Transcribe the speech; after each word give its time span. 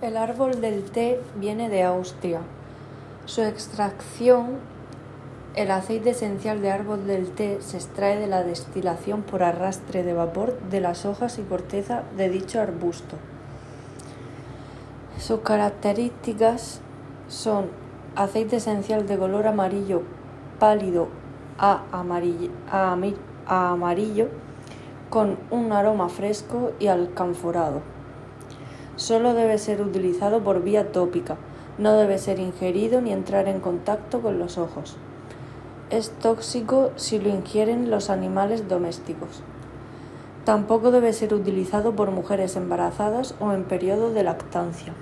El 0.00 0.18
árbol 0.18 0.60
del 0.60 0.84
té 0.90 1.18
viene 1.36 1.70
de 1.70 1.82
Austria. 1.82 2.40
Su 3.24 3.40
extracción, 3.40 4.58
el 5.54 5.70
aceite 5.70 6.10
esencial 6.10 6.60
de 6.60 6.70
árbol 6.70 7.06
del 7.06 7.30
té, 7.30 7.62
se 7.62 7.78
extrae 7.78 8.18
de 8.18 8.26
la 8.26 8.42
destilación 8.42 9.22
por 9.22 9.42
arrastre 9.42 10.02
de 10.02 10.12
vapor 10.12 10.60
de 10.68 10.80
las 10.82 11.06
hojas 11.06 11.38
y 11.38 11.42
corteza 11.42 12.02
de 12.18 12.28
dicho 12.28 12.60
arbusto. 12.60 13.16
Sus 15.18 15.40
características 15.40 16.80
son 17.28 17.70
aceite 18.14 18.56
esencial 18.56 19.06
de 19.06 19.16
color 19.16 19.46
amarillo 19.46 20.02
pálido 20.58 21.08
a 21.58 21.82
amarillo, 21.92 22.50
a 22.70 22.92
amarillo 23.46 24.28
con 25.10 25.38
un 25.50 25.72
aroma 25.72 26.08
fresco 26.08 26.72
y 26.80 26.88
alcanforado. 26.88 27.82
Solo 28.96 29.34
debe 29.34 29.58
ser 29.58 29.80
utilizado 29.80 30.42
por 30.42 30.62
vía 30.62 30.92
tópica, 30.92 31.36
no 31.78 31.94
debe 31.94 32.18
ser 32.18 32.38
ingerido 32.38 33.00
ni 33.00 33.12
entrar 33.12 33.48
en 33.48 33.60
contacto 33.60 34.20
con 34.20 34.38
los 34.38 34.58
ojos. 34.58 34.96
Es 35.90 36.10
tóxico 36.10 36.90
si 36.96 37.18
lo 37.18 37.28
ingieren 37.28 37.90
los 37.90 38.10
animales 38.10 38.68
domésticos. 38.68 39.42
Tampoco 40.44 40.90
debe 40.90 41.12
ser 41.12 41.32
utilizado 41.32 41.96
por 41.96 42.10
mujeres 42.10 42.56
embarazadas 42.56 43.34
o 43.40 43.52
en 43.52 43.64
periodo 43.64 44.12
de 44.12 44.24
lactancia. 44.24 44.92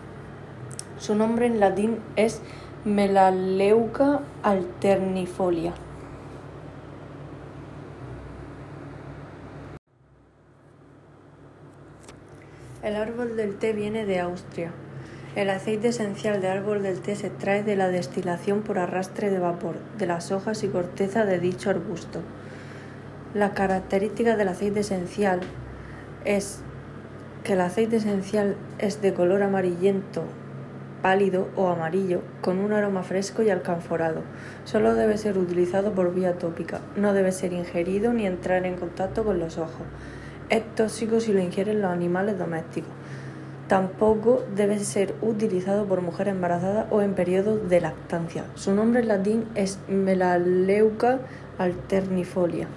Su 0.99 1.15
nombre 1.15 1.47
en 1.47 1.59
latín 1.59 1.99
es 2.17 2.41
Melaleuca 2.85 4.21
alternifolia. 4.43 5.75
El 12.83 12.97
árbol 12.97 13.37
del 13.37 13.55
té 13.55 13.73
viene 13.73 14.07
de 14.07 14.19
Austria. 14.19 14.73
El 15.37 15.51
aceite 15.51 15.89
esencial 15.89 16.41
de 16.41 16.49
árbol 16.49 16.83
del 16.83 17.01
té 17.01 17.15
se 17.15 17.29
extrae 17.29 17.63
de 17.63 17.77
la 17.77 17.87
destilación 17.87 18.63
por 18.63 18.77
arrastre 18.77 19.31
de 19.31 19.39
vapor 19.39 19.77
de 19.99 20.07
las 20.07 20.33
hojas 20.33 20.65
y 20.65 20.69
corteza 20.69 21.25
de 21.25 21.39
dicho 21.39 21.71
arbusto. 21.71 22.23
La 23.35 23.55
característica 23.55 24.37
del 24.37 24.49
aceite 24.49 24.81
esencial 24.81 25.39
es 26.25 26.59
que 27.45 27.53
el 27.53 27.61
aceite 27.61 27.99
esencial 27.99 28.57
es 28.81 29.01
de 29.01 29.15
color 29.15 29.45
amarillento, 29.45 30.25
pálido 31.03 31.51
o 31.55 31.69
amarillo, 31.69 32.23
con 32.41 32.59
un 32.59 32.73
aroma 32.73 33.05
fresco 33.05 33.45
y 33.45 33.51
alcanforado. 33.51 34.23
Solo 34.65 34.97
debe 34.97 35.19
ser 35.19 35.39
utilizado 35.39 35.93
por 35.93 36.13
vía 36.13 36.37
tópica, 36.37 36.81
no 36.97 37.13
debe 37.13 37.31
ser 37.31 37.53
ingerido 37.53 38.13
ni 38.13 38.27
entrar 38.27 38.67
en 38.67 38.75
contacto 38.75 39.23
con 39.23 39.39
los 39.39 39.57
ojos. 39.57 39.87
Es 40.53 40.63
tóxico 40.75 41.19
si 41.19 41.33
lo 41.33 41.41
ingieren 41.41 41.81
los 41.81 41.91
animales 41.91 42.39
domésticos. 42.39 42.91
Tampoco 43.69 44.45
debe 44.55 44.79
ser 44.81 45.15
utilizado 45.23 45.87
por 45.87 46.03
mujeres 46.03 46.35
embarazadas 46.35 46.85
o 46.91 47.01
en 47.01 47.15
periodo 47.15 47.57
de 47.57 47.81
lactancia. 47.81 48.45
Su 48.55 48.75
nombre 48.75 49.01
en 49.01 49.09
latín 49.09 49.45
es 49.55 49.79
Melaleuca 49.89 51.21
alternifolia. 51.57 52.69